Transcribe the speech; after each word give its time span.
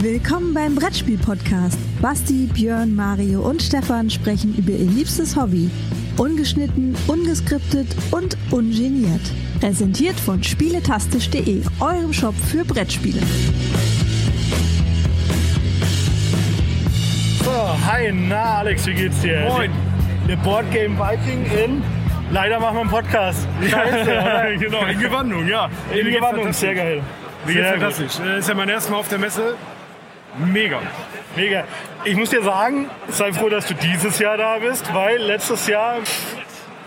Willkommen 0.00 0.54
beim 0.54 0.76
Brettspiel-Podcast. 0.76 1.76
Basti, 2.00 2.48
Björn, 2.54 2.94
Mario 2.94 3.40
und 3.40 3.60
Stefan 3.60 4.08
sprechen 4.08 4.54
über 4.56 4.70
ihr 4.70 4.86
liebstes 4.88 5.34
Hobby. 5.34 5.68
Ungeschnitten, 6.16 6.94
ungeskriptet 7.08 7.88
und 8.12 8.36
ungeniert. 8.52 9.20
Präsentiert 9.58 10.14
von 10.20 10.40
spieletastisch.de, 10.44 11.62
eurem 11.80 12.12
Shop 12.12 12.34
für 12.36 12.64
Brettspiele. 12.64 13.20
So, 17.42 17.50
hi, 17.50 18.12
na 18.12 18.58
Alex, 18.58 18.86
wie 18.86 18.94
geht's 18.94 19.20
dir? 19.20 19.48
Moin. 19.48 19.72
Der 20.28 20.36
Board 20.36 20.70
Game 20.70 20.96
Viking 20.96 21.44
in. 21.46 21.82
Leider 22.30 22.60
machen 22.60 22.76
wir 22.76 22.80
einen 22.82 22.90
Podcast. 22.90 23.48
Scheiße, 23.68 24.02
oder? 24.04 24.56
genau, 24.56 24.86
in 24.86 25.00
Gewandung, 25.00 25.48
ja. 25.48 25.68
In 25.90 26.04
geht's 26.04 26.16
Gewandung, 26.18 26.52
sehr 26.52 26.76
geil. 26.76 27.02
Sehr 27.46 27.72
gut. 27.72 27.80
fantastisch. 27.80 28.20
Äh, 28.24 28.38
Ist 28.38 28.48
ja 28.48 28.54
mein 28.54 28.68
erstes 28.68 28.92
Mal 28.92 28.98
auf 28.98 29.08
der 29.08 29.18
Messe. 29.18 29.56
Mega. 30.38 30.80
Mega. 31.36 31.64
Ich 32.04 32.16
muss 32.16 32.30
dir 32.30 32.42
sagen, 32.42 32.88
sei 33.08 33.32
froh, 33.32 33.48
dass 33.48 33.66
du 33.66 33.74
dieses 33.74 34.18
Jahr 34.18 34.36
da 34.36 34.58
bist, 34.58 34.92
weil 34.94 35.18
letztes 35.18 35.66
Jahr, 35.66 35.96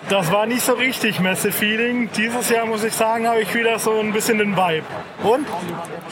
das 0.09 0.31
war 0.31 0.45
nicht 0.45 0.61
so 0.61 0.73
richtig 0.73 1.19
Messe-Feeling. 1.19 2.09
Dieses 2.15 2.49
Jahr, 2.49 2.65
muss 2.65 2.83
ich 2.83 2.93
sagen, 2.93 3.27
habe 3.27 3.41
ich 3.41 3.53
wieder 3.53 3.77
so 3.79 3.99
ein 3.99 4.13
bisschen 4.13 4.37
den 4.37 4.55
Vibe. 4.55 4.85
Und? 5.23 5.47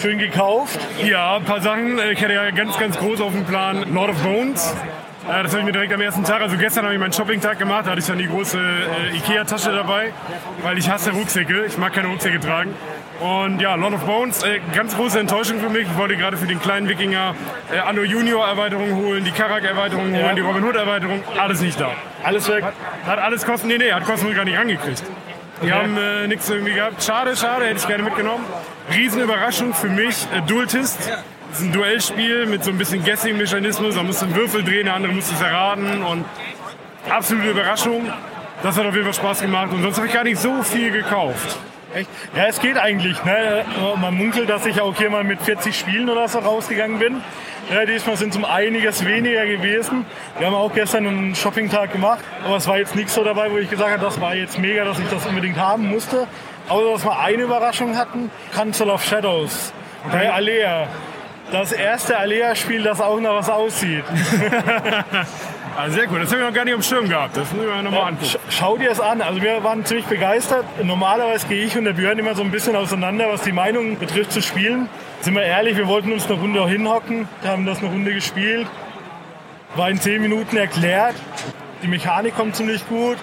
Schön 0.02 0.20
gekauft. 0.20 0.79
Ja, 1.03 1.38
ein 1.38 1.43
paar 1.43 1.62
Sachen. 1.62 1.99
Ich 2.12 2.21
hatte 2.21 2.34
ja 2.34 2.52
ganz, 2.52 2.77
ganz 2.77 2.98
groß 2.98 3.21
auf 3.21 3.31
dem 3.31 3.45
Plan 3.45 3.93
Lord 3.93 4.12
of 4.12 4.21
Bones. 4.21 4.73
Äh, 5.29 5.43
Das 5.43 5.51
habe 5.51 5.59
ich 5.59 5.65
mir 5.65 5.71
direkt 5.71 5.93
am 5.93 6.01
ersten 6.01 6.23
Tag, 6.23 6.41
also 6.41 6.57
gestern 6.57 6.85
habe 6.85 6.93
ich 6.93 6.99
meinen 6.99 7.13
Shopping-Tag 7.13 7.59
gemacht, 7.59 7.85
da 7.85 7.91
hatte 7.91 7.99
ich 7.99 8.07
dann 8.07 8.17
die 8.17 8.27
große 8.27 8.57
äh, 8.57 9.17
Ikea-Tasche 9.17 9.71
dabei, 9.71 10.12
weil 10.63 10.77
ich 10.77 10.90
hasse 10.90 11.12
Rucksäcke, 11.12 11.65
ich 11.65 11.77
mag 11.77 11.93
keine 11.93 12.07
Rucksäcke 12.07 12.40
tragen. 12.40 12.73
Und 13.20 13.59
ja, 13.59 13.76
Lord 13.76 13.93
of 13.95 14.05
Bones, 14.05 14.43
äh, 14.43 14.59
ganz 14.73 14.95
große 14.95 15.20
Enttäuschung 15.20 15.59
für 15.59 15.70
mich. 15.70 15.84
Ich 15.84 15.98
wollte 15.98 16.15
gerade 16.15 16.37
für 16.37 16.48
den 16.48 16.62
kleinen 16.62 16.87
Wikinger 16.87 17.35
äh, 17.71 17.79
Anno 17.79 18.01
Junior 18.04 18.48
Erweiterung 18.48 18.95
holen, 18.95 19.23
die 19.26 19.31
Karak 19.31 19.65
Erweiterung 19.65 20.13
holen, 20.15 20.35
die 20.35 20.41
Robin 20.41 20.63
Hood 20.63 20.76
Erweiterung, 20.77 21.21
alles 21.37 21.59
nicht 21.61 21.79
da. 21.79 21.91
Alles 22.23 22.49
weg. 22.49 22.63
Hat 23.05 23.20
alles 23.20 23.45
Kosten, 23.45 23.67
nee, 23.67 23.77
nee, 23.77 23.91
hat 23.91 24.05
Kosten 24.05 24.34
gar 24.34 24.45
nicht 24.45 24.57
angekriegt. 24.57 25.04
Die 25.61 25.73
haben 25.73 25.98
äh, 25.98 26.27
nichts 26.27 26.49
irgendwie 26.49 26.73
gehabt. 26.73 27.04
Schade, 27.04 27.35
schade, 27.35 27.65
hätte 27.65 27.79
ich 27.79 27.87
gerne 27.87 28.04
mitgenommen. 28.04 28.45
Riesenüberraschung 28.93 29.73
für 29.73 29.89
mich, 29.89 30.26
äh, 30.34 30.41
Dueltist. 30.48 31.11
Das 31.49 31.59
ist 31.59 31.65
ein 31.65 31.71
Duellspiel 31.71 32.45
mit 32.45 32.63
so 32.63 32.69
ein 32.69 32.77
bisschen 32.77 33.03
Guessing-Mechanismus. 33.03 33.95
Man 33.95 34.05
muss 34.05 34.21
einen 34.21 34.35
Würfel 34.35 34.63
drehen, 34.63 34.85
der 34.85 34.95
andere 34.95 35.13
muss 35.13 35.31
es 35.31 35.41
erraten. 35.41 36.03
Und 36.03 36.25
absolute 37.09 37.49
Überraschung. 37.49 38.07
Das 38.61 38.77
hat 38.77 38.85
auf 38.85 38.93
jeden 38.93 39.05
Fall 39.05 39.15
Spaß 39.15 39.41
gemacht. 39.41 39.71
Und 39.71 39.81
sonst 39.81 39.97
habe 39.97 40.07
ich 40.07 40.13
gar 40.13 40.23
nicht 40.23 40.39
so 40.39 40.61
viel 40.61 40.91
gekauft. 40.91 41.57
Echt? 41.93 42.09
Ja, 42.35 42.45
es 42.45 42.59
geht 42.59 42.77
eigentlich. 42.77 43.23
Ne? 43.23 43.65
Man 43.99 44.13
munkelt, 44.15 44.47
dass 44.47 44.65
ich 44.67 44.79
auch 44.79 44.95
hier 44.95 45.09
mal 45.09 45.23
mit 45.23 45.41
40 45.41 45.75
Spielen 45.75 46.09
oder 46.09 46.27
so 46.27 46.37
rausgegangen 46.39 46.99
bin. 46.99 47.21
Ja, 47.71 47.85
diesmal 47.85 48.15
sind 48.15 48.29
es 48.29 48.37
um 48.37 48.45
einiges 48.45 49.05
weniger 49.05 49.45
gewesen. 49.45 50.05
Wir 50.37 50.47
haben 50.47 50.55
auch 50.55 50.73
gestern 50.73 51.07
einen 51.07 51.35
Shopping-Tag 51.35 51.91
gemacht, 51.93 52.23
aber 52.45 52.57
es 52.57 52.67
war 52.67 52.77
jetzt 52.77 52.95
nichts 52.95 53.15
so 53.15 53.23
dabei, 53.23 53.51
wo 53.51 53.57
ich 53.57 53.70
gesagt 53.70 53.91
habe, 53.91 54.01
das 54.03 54.21
war 54.21 54.35
jetzt 54.35 54.59
mega, 54.59 54.85
dass 54.85 54.99
ich 54.99 55.07
das 55.09 55.25
unbedingt 55.25 55.57
haben 55.57 55.87
musste. 55.87 56.27
Außer, 56.67 56.91
dass 56.91 57.05
wir 57.05 57.20
eine 57.20 57.43
Überraschung 57.43 57.97
hatten, 57.97 58.29
Council 58.53 58.89
of 58.89 59.03
Shadows 59.03 59.73
bei 60.11 60.31
Alea. 60.31 60.87
Das 61.51 61.71
erste 61.71 62.17
Alea-Spiel, 62.17 62.83
das 62.83 63.01
auch 63.01 63.19
noch 63.19 63.35
was 63.35 63.49
aussieht. 63.49 64.03
Also 65.75 65.95
sehr 66.00 66.11
cool. 66.11 66.19
Das 66.19 66.29
habe 66.31 66.41
ich 66.41 66.47
noch 66.47 66.53
gar 66.53 66.66
nicht 66.66 66.75
am 66.75 66.83
Schirm 66.83 67.09
gehabt. 67.09 67.38
Das 67.38 67.51
muss 67.53 67.63
ich 67.66 67.69
mir 67.72 67.81
nochmal 67.81 68.09
angucken. 68.09 68.25
Sch- 68.25 68.38
Schau 68.50 68.78
dir 68.78 68.91
es 68.91 69.00
an. 69.00 69.22
Also 69.22 69.41
wir 69.41 69.63
waren 69.63 69.83
ziemlich 69.83 70.05
begeistert. 70.05 70.66
Normalerweise 70.83 71.47
gehe 71.47 71.63
ich 71.65 71.75
und 71.77 71.85
der 71.85 71.93
Björn 71.93 72.19
immer 72.19 72.35
so 72.35 72.43
ein 72.43 72.51
bisschen 72.51 72.75
auseinander, 72.75 73.25
was 73.31 73.41
die 73.41 73.51
Meinung 73.51 73.97
betrifft 73.97 74.31
zu 74.31 74.41
spielen. 74.41 74.89
Sind 75.21 75.33
wir 75.35 75.43
ehrlich, 75.43 75.75
wir 75.75 75.88
wollten 75.88 76.11
uns 76.13 76.27
eine 76.29 76.39
Runde 76.39 76.61
auch 76.61 76.69
hinhocken, 76.69 77.27
haben 77.45 77.65
das 77.65 77.79
eine 77.79 77.88
Runde 77.89 78.13
gespielt. 78.13 78.67
War 79.75 79.89
in 79.89 79.99
zehn 79.99 80.21
Minuten 80.21 80.55
erklärt. 80.57 81.15
Die 81.81 81.88
Mechanik 81.88 82.35
kommt 82.35 82.56
ziemlich 82.56 82.88
gut. 82.88 83.17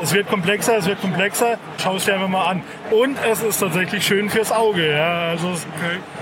Es 0.00 0.12
wird 0.12 0.28
komplexer, 0.28 0.78
es 0.78 0.86
wird 0.86 1.00
komplexer. 1.00 1.58
Schau 1.80 1.96
es 1.96 2.04
dir 2.04 2.14
einfach 2.14 2.28
mal 2.28 2.46
an. 2.46 2.62
Und 2.90 3.16
es 3.30 3.42
ist 3.42 3.58
tatsächlich 3.60 4.04
schön 4.04 4.30
fürs 4.30 4.50
Auge. 4.50 4.90
Ja, 4.96 5.28
also 5.30 5.52
ist 5.52 5.66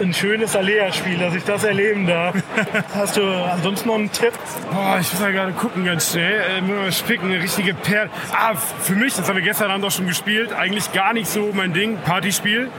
ein 0.01 0.13
schönes 0.13 0.55
Alea-Spiel, 0.55 1.19
dass 1.19 1.35
ich 1.35 1.45
das 1.45 1.65
erleben 1.65 2.07
darf. 2.07 2.35
Hast 2.95 3.17
du 3.17 3.23
ansonsten 3.23 3.89
noch 3.89 3.95
einen 3.95 4.13
Tipp? 4.13 4.33
Boah, 4.73 4.99
ich 5.01 5.11
muss 5.13 5.21
ja 5.21 5.31
gerade 5.31 5.53
gucken 5.53 5.85
ganz 5.85 6.11
schnell. 6.13 6.43
Äh, 6.59 6.61
muss 6.61 6.77
mal 6.77 6.93
spicken, 6.93 7.31
eine 7.31 7.43
richtige 7.43 7.73
Perle. 7.73 8.11
Ah, 8.33 8.55
für 8.55 8.95
mich, 8.95 9.15
das 9.15 9.29
haben 9.29 9.37
wir 9.37 9.43
gestern 9.43 9.71
Abend 9.71 9.85
auch 9.87 9.91
schon 9.91 10.07
gespielt, 10.07 10.53
eigentlich 10.53 10.93
gar 10.93 11.15
nicht 11.15 11.29
so 11.29 11.51
mein 11.55 11.73
Ding, 11.73 11.97
Partyspiel. 12.05 12.71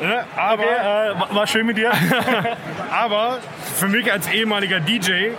Ne? 0.00 0.24
Aber, 0.36 0.62
Okay, 0.62 1.32
äh, 1.32 1.34
war 1.34 1.46
schön 1.46 1.66
mit 1.66 1.76
dir. 1.76 1.92
aber 2.90 3.38
für 3.76 3.88
mich 3.88 4.12
als 4.12 4.28
ehemaliger 4.28 4.80
DJ, 4.80 5.30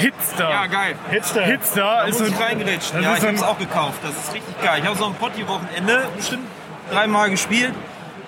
Hitster. 0.00 0.50
Ja, 0.50 0.66
geil. 0.66 0.94
Hitster. 1.10 1.42
Hitster 1.42 1.80
Da 1.80 2.02
ist 2.04 2.18
muss 2.20 2.28
ich 2.28 2.34
ein, 2.36 2.42
reingerätschen. 2.42 2.96
das 2.96 3.04
Ja, 3.04 3.16
ich 3.16 3.26
ein- 3.28 3.34
es 3.34 3.42
auch 3.42 3.58
gekauft. 3.58 3.98
Das 4.02 4.12
ist 4.12 4.34
richtig 4.34 4.60
geil. 4.62 4.80
Ich 4.80 4.86
habe 4.86 4.96
so 4.98 5.04
am 5.06 5.14
Potti-Wochenende 5.14 6.08
bestimmt 6.16 6.46
dreimal 6.90 7.30
gespielt 7.30 7.72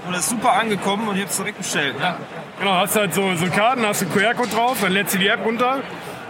und 0.06 0.12
das 0.12 0.21
ist 0.25 0.31
super 0.31 0.53
angekommen 0.53 1.09
und 1.09 1.15
ich 1.16 1.22
habe 1.22 1.31
es 1.31 1.37
direkt 1.37 1.59
bestellt. 1.59 1.94
Ja. 2.00 2.16
Genau, 2.59 2.75
hast 2.75 2.97
halt 2.97 3.15
so, 3.15 3.34
so 3.34 3.47
Karten, 3.47 3.84
hast 3.87 4.03
einen 4.03 4.12
QR-Code 4.12 4.50
drauf, 4.50 4.77
dann 4.81 4.93
lädst 4.93 5.15
du 5.15 5.19
die 5.19 5.27
App 5.28 5.44
runter 5.44 5.81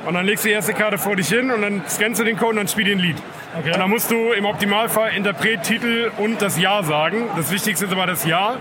und 0.07 0.15
dann 0.15 0.25
legst 0.25 0.45
du 0.45 0.49
die 0.49 0.55
erste 0.55 0.73
Karte 0.75 0.97
vor 0.99 1.17
dich 1.17 1.29
hin 1.29 1.51
und 1.51 1.63
dann 1.63 1.83
scannst 1.89 2.21
du 2.21 2.25
den 2.25 2.37
Code 2.37 2.51
und 2.51 2.57
dann 2.57 2.69
spielst 2.69 2.89
du 2.91 2.97
ein 2.97 2.99
Lied. 3.01 3.17
Und 3.55 3.77
dann 3.77 3.91
musst 3.91 4.11
du 4.11 4.33
im 4.33 4.47
Optimalfall 4.47 5.11
Interpret, 5.15 5.63
Titel 5.63 6.11
und 6.17 6.41
das 6.41 6.59
Ja 6.59 6.83
sagen. 6.83 7.29
Das 7.37 7.51
Wichtigste 7.51 7.85
ist 7.85 7.93
aber 7.93 8.07
das 8.07 8.25
Ja. 8.25 8.55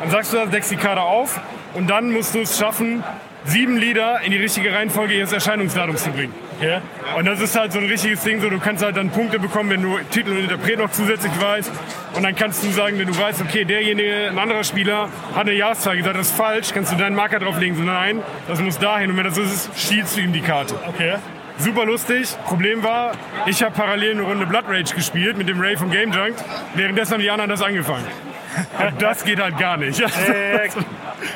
Dann 0.00 0.10
sagst 0.10 0.32
du 0.32 0.46
deckst 0.46 0.70
die 0.70 0.76
Karte 0.76 1.02
auf 1.02 1.40
und 1.74 1.88
dann 1.88 2.10
musst 2.12 2.34
du 2.34 2.40
es 2.40 2.58
schaffen, 2.58 3.02
sieben 3.44 3.76
Lieder 3.76 4.20
in 4.22 4.30
die 4.30 4.36
richtige 4.36 4.72
Reihenfolge 4.72 5.14
ihres 5.14 5.32
Erscheinungsdatums 5.32 6.04
zu 6.04 6.10
bringen. 6.10 6.34
Ja. 6.60 6.82
Und 7.16 7.24
das 7.24 7.40
ist 7.40 7.58
halt 7.58 7.72
so 7.72 7.78
ein 7.78 7.86
richtiges 7.86 8.22
Ding, 8.22 8.40
so 8.40 8.50
du 8.50 8.58
kannst 8.58 8.84
halt 8.84 8.96
dann 8.96 9.10
Punkte 9.10 9.38
bekommen, 9.38 9.70
wenn 9.70 9.82
du 9.82 9.98
Titel 10.10 10.30
und 10.30 10.38
Interpret 10.38 10.78
noch 10.78 10.90
zusätzlich 10.90 11.32
weißt. 11.40 11.70
Und 12.14 12.22
dann 12.22 12.34
kannst 12.34 12.64
du 12.64 12.70
sagen, 12.70 12.98
wenn 12.98 13.06
du 13.06 13.16
weißt, 13.16 13.40
okay, 13.42 13.64
derjenige, 13.64 14.28
ein 14.30 14.38
anderer 14.38 14.64
Spieler, 14.64 15.08
hat 15.34 15.42
eine 15.42 15.52
Jahreszahl 15.52 15.96
gesagt, 15.96 16.16
das 16.16 16.28
ist 16.28 16.36
falsch, 16.36 16.68
kannst 16.74 16.92
du 16.92 16.96
deinen 16.96 17.14
Marker 17.14 17.38
drauflegen, 17.38 17.76
so 17.76 17.82
nein, 17.82 18.22
das 18.48 18.60
muss 18.60 18.78
dahin. 18.78 19.10
Und 19.10 19.16
wenn 19.16 19.24
das 19.24 19.36
so 19.36 19.42
ist, 19.42 19.70
schielst 19.76 20.16
du 20.16 20.20
ihm 20.20 20.32
die 20.32 20.40
Karte. 20.40 20.74
Okay. 20.88 21.14
Super 21.58 21.86
lustig. 21.86 22.36
Problem 22.44 22.84
war, 22.84 23.12
ich 23.46 23.62
habe 23.62 23.74
parallel 23.74 24.12
eine 24.12 24.22
Runde 24.22 24.46
Blood 24.46 24.64
Rage 24.68 24.94
gespielt 24.94 25.36
mit 25.36 25.48
dem 25.48 25.60
Ray 25.60 25.76
von 25.76 25.90
Game 25.90 26.12
Junk. 26.12 26.36
Währenddessen 26.74 27.14
haben 27.14 27.20
die 27.20 27.30
anderen 27.30 27.50
das 27.50 27.62
angefangen. 27.62 28.04
Das 28.98 29.24
geht 29.24 29.40
halt 29.40 29.58
gar 29.58 29.76
nicht. 29.76 30.00
Äh, 30.00 30.04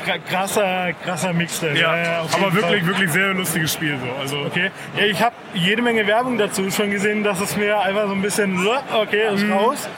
kr- 0.07 0.19
krasser, 0.29 0.93
krasser 1.05 1.33
Mix. 1.33 1.61
Der. 1.61 1.75
Ja, 1.77 2.21
auf 2.23 2.35
aber 2.35 2.53
wirklich, 2.55 2.81
Fall. 2.83 2.87
wirklich 2.87 3.11
sehr 3.13 3.35
lustiges 3.35 3.73
Spiel. 3.73 3.99
So. 3.99 4.21
Also, 4.21 4.47
Okay. 4.47 4.71
Ja, 4.97 5.05
ich 5.05 5.23
habe 5.23 5.35
jede 5.55 5.83
Menge 5.83 6.07
Werbung 6.07 6.39
dazu 6.39 6.71
schon 6.71 6.91
gesehen, 6.91 7.23
dass 7.25 7.41
es 7.41 7.57
mir 7.57 7.79
einfach 7.81 8.07
so 8.07 8.13
ein 8.13 8.23
bisschen, 8.23 8.67
okay, 8.95 9.35
ist 9.35 9.45
raus. 9.51 9.89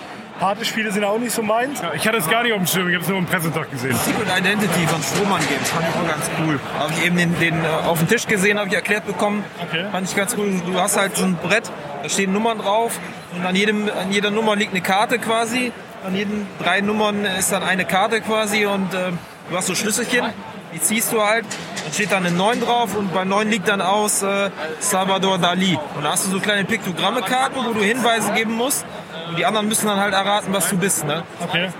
Partyspiele 0.41 0.91
sind 0.91 1.05
auch 1.05 1.19
nicht 1.19 1.31
so 1.33 1.43
meins. 1.43 1.81
Ich 1.95 2.09
hatte 2.09 2.19
es 2.19 2.29
gar 2.29 2.43
nicht 2.43 2.53
auf 2.53 2.59
dem 2.59 2.67
Schirm, 2.67 2.89
ich 2.89 2.95
habe 2.95 3.05
es 3.05 3.09
nur 3.09 3.19
am 3.19 3.27
Pressetag 3.27 3.71
gesehen. 3.71 3.95
Secret 3.95 4.27
Identity 4.37 4.85
von 4.89 5.01
Strohmann 5.01 5.41
Games 5.49 5.71
fand 5.71 5.87
ich 5.89 5.95
auch 5.95 6.09
ganz 6.09 6.29
cool. 6.45 6.59
Habe 6.77 6.93
ich 6.93 7.07
eben 7.07 7.17
den, 7.17 7.39
den 7.39 7.65
äh, 7.65 7.69
auf 7.87 8.01
dem 8.01 8.09
Tisch 8.09 8.27
gesehen, 8.27 8.59
habe 8.59 8.69
ich 8.69 8.75
erklärt 8.75 9.07
bekommen. 9.07 9.45
Okay. 9.63 9.85
Fand 9.93 10.09
ich 10.09 10.17
ganz 10.17 10.37
cool. 10.37 10.61
Du 10.67 10.79
hast 10.81 10.97
halt 10.97 11.17
so 11.17 11.25
ein 11.25 11.37
Brett, 11.37 11.71
da 12.03 12.09
stehen 12.09 12.33
Nummern 12.33 12.59
drauf 12.59 12.99
und 13.37 13.47
an, 13.47 13.55
jedem, 13.55 13.89
an 13.89 14.11
jeder 14.11 14.33
Nummer 14.33 14.57
liegt 14.57 14.73
eine 14.73 14.81
Karte 14.83 15.21
quasi. 15.21 15.71
An 16.05 16.15
jeden 16.15 16.47
drei 16.63 16.83
Nummern 16.83 17.25
ist 17.25 17.51
dann 17.51 17.63
eine 17.63 17.87
Karte 17.87 18.21
quasi 18.21 18.67
und 18.67 18.93
äh, 18.93 19.13
du 19.49 19.57
hast 19.57 19.67
so 19.69 19.75
Schlüsselchen. 19.75 20.27
Die 20.75 20.81
ziehst 20.81 21.13
du 21.13 21.23
halt, 21.23 21.47
dann 21.83 21.93
steht 21.95 22.13
dann 22.13 22.27
eine 22.27 22.37
9 22.37 22.61
drauf 22.61 22.95
und 22.95 23.15
bei 23.15 23.25
9 23.25 23.49
liegt 23.49 23.69
dann 23.69 23.81
aus 23.81 24.23
äh, 24.23 24.51
Salvador 24.81 25.39
Dali. 25.39 25.79
Und 25.95 26.05
da 26.05 26.11
hast 26.11 26.27
du 26.27 26.31
so 26.31 26.41
kleine 26.41 26.65
Piktogramme-Karten, 26.65 27.57
wo 27.65 27.73
du 27.73 27.81
Hinweise 27.81 28.33
geben 28.33 28.53
musst. 28.53 28.85
Und 29.29 29.39
die 29.39 29.47
anderen 29.47 29.67
müssen 29.67 29.87
dann 29.87 29.99
halt 29.99 30.13
erraten, 30.13 30.53
was 30.53 30.69
du 30.69 30.77
bist. 30.77 31.07
Ne? 31.07 31.23
Okay. 31.41 31.71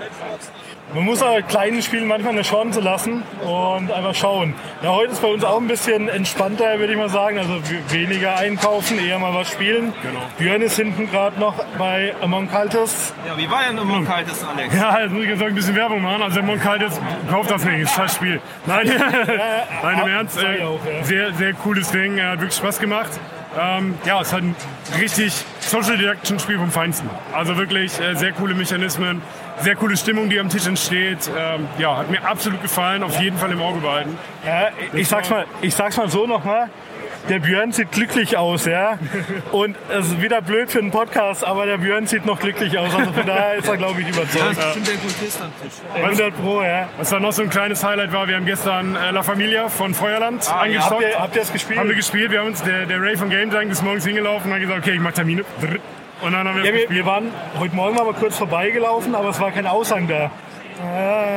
Man 0.93 1.03
muss 1.03 1.21
aber 1.21 1.41
kleinen 1.41 1.81
Spielen 1.81 2.07
manchmal 2.07 2.33
eine 2.33 2.43
Chance 2.43 2.79
lassen 2.79 3.23
und 3.43 3.91
einfach 3.91 4.13
schauen. 4.13 4.53
Ja, 4.83 4.91
heute 4.91 5.11
ist 5.13 5.21
bei 5.21 5.27
uns 5.27 5.43
auch 5.43 5.59
ein 5.59 5.67
bisschen 5.67 6.07
entspannter, 6.07 6.79
würde 6.79 6.93
ich 6.93 6.97
mal 6.97 7.09
sagen. 7.09 7.37
Also 7.37 7.59
weniger 7.89 8.37
einkaufen, 8.37 8.99
eher 8.99 9.17
mal 9.19 9.33
was 9.33 9.49
spielen. 9.49 9.93
Genau. 10.03 10.21
Björn 10.37 10.61
ist 10.61 10.75
hinten 10.75 11.09
gerade 11.09 11.39
noch 11.39 11.55
bei 11.77 12.13
Among 12.21 12.49
Cultists. 12.49 13.13
Ja, 13.27 13.37
wie 13.37 13.49
war 13.49 13.63
denn 13.67 13.77
immer 13.77 14.03
kaltes, 14.05 14.43
Alex? 14.43 14.75
Ja, 14.75 15.01
jetzt 15.01 15.11
muss 15.11 15.23
ich 15.23 15.29
jetzt 15.29 15.41
auch 15.41 15.47
ein 15.47 15.55
bisschen 15.55 15.75
Werbung 15.75 16.01
machen. 16.01 16.21
Also 16.21 16.41
Monk 16.43 16.61
ist, 16.81 17.01
kauft 17.29 17.51
das 17.51 17.65
nicht, 17.65 17.79
ist 17.79 17.95
scheiß 17.95 18.15
Spiel. 18.15 18.39
Nein, 18.65 18.87
Nein 19.83 19.99
im 19.99 20.07
Ernst, 20.07 20.37
äh, 20.41 20.63
auch, 20.63 20.79
ja. 20.85 21.03
sehr, 21.03 21.33
sehr 21.33 21.53
cooles 21.53 21.91
Ding, 21.91 22.21
hat 22.21 22.39
wirklich 22.39 22.55
Spaß 22.55 22.79
gemacht. 22.79 23.11
Ähm, 23.57 23.97
ja, 24.05 24.21
es 24.21 24.27
ist 24.27 24.33
halt 24.33 24.43
ein 24.43 24.55
richtig 24.99 25.33
Social 25.59 25.97
Deduction 25.97 26.39
Spiel 26.39 26.57
vom 26.57 26.71
Feinsten. 26.71 27.09
Also 27.33 27.57
wirklich 27.57 27.99
äh, 27.99 28.15
sehr 28.15 28.31
coole 28.33 28.53
Mechanismen, 28.53 29.21
sehr 29.61 29.75
coole 29.75 29.95
Stimmung, 29.97 30.29
die 30.29 30.39
am 30.39 30.49
Tisch 30.49 30.67
entsteht. 30.67 31.29
Ähm, 31.37 31.67
ja, 31.77 31.97
hat 31.97 32.09
mir 32.09 32.23
absolut 32.25 32.61
gefallen, 32.61 33.03
auf 33.03 33.19
jeden 33.19 33.37
Fall 33.37 33.51
im 33.51 33.61
Auge 33.61 33.79
behalten. 33.79 34.17
Ja, 34.45 34.69
ich 34.93 35.07
sag's 35.07 35.29
mal, 35.29 35.45
ich 35.61 35.73
sag's 35.73 35.97
mal 35.97 36.09
so 36.09 36.27
nochmal. 36.27 36.69
Der 37.29 37.39
Björn 37.39 37.71
sieht 37.71 37.91
glücklich 37.91 38.37
aus, 38.37 38.65
ja. 38.65 38.97
Und 39.51 39.75
es 39.89 40.07
ist 40.07 40.21
wieder 40.21 40.41
blöd 40.41 40.71
für 40.71 40.79
einen 40.79 40.91
Podcast, 40.91 41.43
aber 41.43 41.65
der 41.65 41.77
Björn 41.79 42.05
sieht 42.07 42.25
noch 42.25 42.39
glücklich 42.39 42.77
aus. 42.77 42.93
Also 42.93 43.11
von 43.13 43.25
daher 43.25 43.55
ist 43.55 43.67
er, 43.67 43.77
glaube 43.77 44.01
ich, 44.01 44.07
Ja, 44.07 44.13
überzeugt. 44.13 44.57
das 44.57 44.57
ist 44.57 44.63
bestimmt 44.65 44.87
der 44.87 44.95
Kultist 44.97 45.41
am 45.41 45.51
Tisch. 45.61 46.03
100 46.03 46.41
Pro, 46.41 46.61
ja. 46.61 46.87
Was 46.97 47.09
dann 47.09 47.21
noch 47.21 47.31
so 47.33 47.41
ein 47.41 47.49
kleines 47.49 47.83
Highlight 47.83 48.11
war, 48.13 48.27
wir 48.27 48.35
haben 48.35 48.45
gestern 48.45 48.95
äh, 48.95 49.11
La 49.11 49.23
Familia 49.23 49.69
von 49.69 49.93
Feuerland 49.93 50.49
Habt 50.49 50.63
angestockt. 50.63 51.01
ihr, 51.01 51.19
habt 51.19 51.35
ihr 51.35 51.41
das 51.41 51.51
gespielt? 51.53 51.79
haben 51.79 51.89
wir 51.89 51.95
gespielt, 51.95 52.31
wir 52.31 52.39
haben 52.39 52.47
uns, 52.47 52.61
der, 52.63 52.85
der 52.85 53.01
Ray 53.01 53.17
von 53.17 53.29
Game 53.29 53.49
Tank 53.51 53.71
ist 53.71 53.83
morgens 53.83 54.05
hingelaufen 54.05 54.47
und 54.49 54.53
hat 54.55 54.61
gesagt, 54.61 54.79
okay, 54.79 54.93
ich 54.93 54.99
mach 55.01 55.11
Termine. 55.13 55.43
Und 56.21 56.31
dann 56.31 56.47
haben 56.47 56.55
wir 56.57 56.63
ja, 56.65 56.71
wir, 56.73 56.79
gespielt. 56.81 56.89
wir 56.91 57.05
waren 57.05 57.31
heute 57.59 57.75
Morgen 57.75 57.95
mal 57.95 58.05
kurz 58.13 58.37
vorbeigelaufen, 58.37 59.15
aber 59.15 59.29
es 59.29 59.39
war 59.39 59.51
kein 59.51 59.67
Aushang 59.67 60.07
da. 60.07 60.31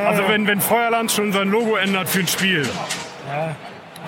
Also 0.07 0.23
wenn, 0.27 0.47
wenn 0.47 0.59
Feuerland 0.61 1.11
schon 1.11 1.31
sein 1.31 1.49
Logo 1.49 1.75
ändert 1.77 2.09
für 2.09 2.19
ein 2.19 2.27
Spiel. 2.27 2.67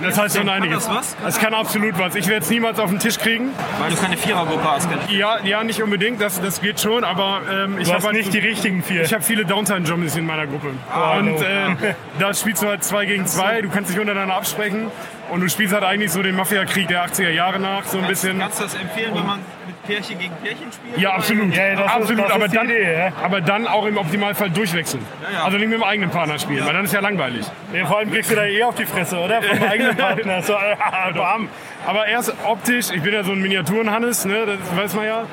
Das 0.02 0.18
heißt 0.18 0.38
schon 0.38 0.50
einiges. 0.50 0.86
das 0.86 0.96
was? 0.96 1.16
Das 1.24 1.40
kann 1.40 1.54
absolut 1.54 1.98
was. 1.98 2.16
Ich 2.16 2.28
werde 2.28 2.44
es 2.44 2.50
niemals 2.50 2.80
auf 2.80 2.90
den 2.90 3.00
Tisch 3.00 3.18
kriegen. 3.18 3.52
Weil 3.80 3.92
du 3.92 3.98
keine 3.98 4.18
Vierergruppe 4.18 4.64
hast. 4.64 4.90
Keine. 4.90 5.02
Ja, 5.18 5.40
ja, 5.44 5.64
nicht 5.64 5.82
unbedingt, 5.82 6.22
das, 6.22 6.42
das 6.42 6.62
geht 6.62 6.80
schon, 6.80 7.04
aber 7.04 7.42
ähm, 7.52 7.78
ich 7.80 7.94
habe 7.94 8.04
halt 8.04 8.16
nicht 8.16 8.34
die 8.34 8.40
richtigen 8.40 8.84
vier. 8.84 9.04
Ich 9.04 9.14
habe 9.14 9.24
viele 9.24 9.46
Downtime-Jobs 9.46 10.16
in 10.16 10.26
meiner 10.26 10.48
Gruppe. 10.48 10.72
Ah, 10.92 11.18
und 11.18 11.26
no. 11.26 11.42
äh, 11.42 11.94
da 12.20 12.34
spielst 12.34 12.64
du 12.64 12.68
halt 12.68 12.84
zwei 12.84 13.06
gegen 13.06 13.26
zwei, 13.26 13.62
du 13.62 13.70
kannst 13.70 13.92
dich 13.92 14.00
untereinander 14.00 14.36
absprechen 14.36 14.88
und 15.30 15.42
du 15.42 15.50
spielst 15.50 15.74
halt 15.74 15.84
eigentlich 15.84 16.12
so 16.12 16.22
den 16.22 16.36
Mafia-Krieg 16.36 16.88
der 16.88 17.06
80er 17.06 17.30
Jahre 17.30 17.60
nach, 17.60 17.86
so 17.86 17.98
ein 17.98 18.08
bisschen. 18.08 18.40
Kannst 18.40 18.60
du 18.60 18.64
das 18.64 18.76
empfehlen, 18.76 19.14
wenn 19.16 19.26
man 19.26 19.40
Pärchen 19.86 20.20
gegen 20.20 20.34
Pärchen 20.36 20.72
spielt? 20.72 20.98
Ja, 20.98 21.14
absolut. 21.14 21.56
Ja, 21.56 21.68
ja, 21.68 21.76
das 21.76 21.86
ist- 21.86 21.92
absolut. 21.92 22.26
das 22.26 22.32
aber, 22.32 22.46
ist 22.46 22.52
die 22.52 22.58
dann, 22.58 22.66
Idee, 22.70 22.94
ja. 22.94 23.12
aber 23.24 23.42
dann 23.42 23.68
auch 23.68 23.86
im 23.86 23.98
Optimalfall 23.98 24.50
durchwechseln. 24.50 25.06
ja. 25.34 25.44
Also 25.44 25.58
nicht 25.58 25.68
mit 25.70 25.78
dem 25.80 25.84
eigenen 25.84 26.10
Partner 26.10 26.38
spielen, 26.40 26.66
weil 26.66 26.74
dann 26.74 26.86
ist 26.86 26.94
ja 26.94 27.00
langweilig. 27.00 27.46
Ja, 27.74 27.86
vor 27.86 27.98
allem 28.00 28.12
kriegst 28.12 28.32
du 28.32 28.36
da 28.36 28.46
eh 28.46 28.64
auf 28.64 28.76
die 28.76 28.86
Fresse, 28.86 29.18
oder? 29.20 29.42
Vom 29.42 29.64
eigenen 29.64 29.96
Partner. 29.98 30.42
So, 30.42 30.54
bam. 31.16 31.50
Aber 31.86 32.06
erst 32.08 32.34
optisch, 32.46 32.92
ich 32.94 33.02
bin 33.02 33.14
ja 33.14 33.24
so 33.24 33.32
ein 33.32 33.42
Miniaturen-Hannes, 33.42 34.26
ne, 34.26 34.46
das 34.46 34.78
weiß 34.78 34.94
man 34.96 35.06
ja. 35.06 35.24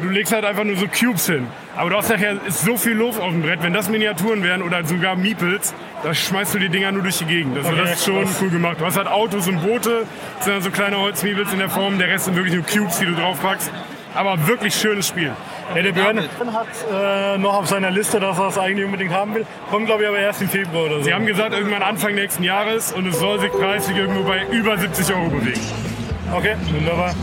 Du 0.00 0.08
legst 0.08 0.32
halt 0.32 0.44
einfach 0.44 0.64
nur 0.64 0.76
so 0.76 0.86
Cubes 0.88 1.26
hin. 1.26 1.46
Aber 1.76 1.90
du 1.90 1.96
hast 1.96 2.10
nachher 2.10 2.36
ist 2.46 2.64
so 2.64 2.76
viel 2.76 2.92
Luft 2.92 3.20
auf 3.20 3.30
dem 3.30 3.42
Brett. 3.42 3.62
Wenn 3.62 3.72
das 3.72 3.88
Miniaturen 3.88 4.42
wären 4.42 4.62
oder 4.62 4.84
sogar 4.84 5.16
Meeples, 5.16 5.72
da 6.02 6.12
schmeißt 6.12 6.54
du 6.54 6.58
die 6.58 6.68
Dinger 6.68 6.92
nur 6.92 7.02
durch 7.02 7.18
die 7.18 7.24
Gegend. 7.24 7.56
Also 7.56 7.70
Okay, 7.70 7.80
das 7.82 7.92
ist 7.92 8.04
schon 8.04 8.26
cool 8.40 8.50
gemacht. 8.50 8.76
Du 8.78 8.84
hast 8.84 8.96
halt 8.96 9.08
Autos 9.08 9.48
und 9.48 9.62
Boote, 9.62 10.04
das 10.36 10.44
sind 10.44 10.54
dann 10.54 10.62
so 10.62 10.70
kleine 10.70 10.98
Holzmeeples 10.98 11.52
in 11.52 11.58
der 11.58 11.70
Form. 11.70 11.98
Der 11.98 12.08
Rest 12.08 12.26
sind 12.26 12.36
wirklich 12.36 12.54
nur 12.54 12.64
Cubes, 12.64 12.98
die 12.98 13.06
du 13.06 13.14
draufpackst. 13.14 13.70
Aber 14.14 14.46
wirklich 14.46 14.74
schönes 14.74 15.08
Spiel. 15.08 15.32
Ja, 15.74 15.80
der 15.82 15.92
Björn 15.92 16.18
hat 16.18 16.66
äh, 16.92 17.38
noch 17.38 17.54
auf 17.54 17.66
seiner 17.68 17.90
Liste, 17.90 18.20
dass 18.20 18.38
er 18.38 18.48
es 18.48 18.58
eigentlich 18.58 18.84
unbedingt 18.84 19.12
haben 19.12 19.34
will. 19.34 19.46
Kommt, 19.70 19.86
glaube 19.86 20.02
ich, 20.02 20.08
aber 20.08 20.18
erst 20.18 20.42
im 20.42 20.50
Februar 20.50 20.84
oder 20.84 20.98
so. 20.98 21.04
Sie 21.04 21.14
haben 21.14 21.24
gesagt, 21.24 21.54
irgendwann 21.54 21.82
Anfang 21.82 22.14
nächsten 22.14 22.42
Jahres 22.42 22.92
und 22.92 23.06
es 23.06 23.18
soll 23.18 23.40
sich 23.40 23.50
preislich 23.50 23.96
irgendwo 23.96 24.22
bei 24.24 24.44
über 24.50 24.76
70 24.76 25.14
Euro 25.14 25.30
bewegen. 25.30 25.60
Okay, 26.34 26.56
wunderbar. 26.74 27.14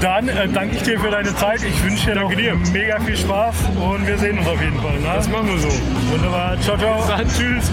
Dann 0.00 0.28
äh, 0.28 0.48
danke 0.48 0.76
ich 0.76 0.82
dir 0.82 0.98
für 0.98 1.10
deine 1.10 1.34
Zeit. 1.34 1.62
Ich 1.62 1.84
wünsche 1.84 2.12
dir 2.12 2.20
noch 2.20 2.32
dir. 2.34 2.54
mega 2.72 2.98
viel 3.00 3.16
Spaß 3.16 3.54
und 3.78 4.06
wir 4.06 4.16
sehen 4.18 4.38
uns 4.38 4.48
auf 4.48 4.60
jeden 4.60 4.80
Fall. 4.80 4.98
Ne? 4.98 5.06
Das 5.14 5.28
machen 5.28 5.48
wir 5.48 5.58
so. 5.58 5.68
Wunderbar. 6.10 6.58
Ciao, 6.60 6.78
ciao. 6.78 7.04
Dann 7.06 7.28
tschüss. 7.28 7.70